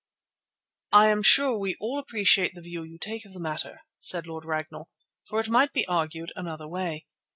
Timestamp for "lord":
4.25-4.45